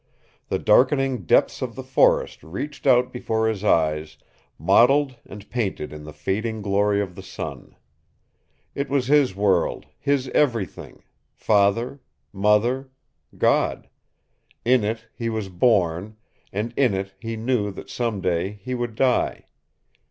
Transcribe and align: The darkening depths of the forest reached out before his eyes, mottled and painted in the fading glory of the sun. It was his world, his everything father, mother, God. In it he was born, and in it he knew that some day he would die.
The 0.47 0.57
darkening 0.57 1.25
depths 1.25 1.61
of 1.61 1.75
the 1.75 1.83
forest 1.83 2.41
reached 2.43 2.87
out 2.87 3.13
before 3.13 3.47
his 3.47 3.63
eyes, 3.63 4.17
mottled 4.57 5.15
and 5.27 5.47
painted 5.47 5.93
in 5.93 6.05
the 6.05 6.11
fading 6.11 6.63
glory 6.63 6.99
of 7.01 7.13
the 7.13 7.21
sun. 7.21 7.75
It 8.73 8.89
was 8.89 9.05
his 9.05 9.35
world, 9.35 9.85
his 9.99 10.27
everything 10.29 11.03
father, 11.35 11.99
mother, 12.33 12.89
God. 13.37 13.89
In 14.65 14.83
it 14.83 15.05
he 15.15 15.29
was 15.29 15.49
born, 15.49 16.17
and 16.51 16.73
in 16.75 16.95
it 16.95 17.13
he 17.19 17.35
knew 17.35 17.69
that 17.69 17.91
some 17.91 18.21
day 18.21 18.53
he 18.63 18.73
would 18.73 18.95
die. 18.95 19.45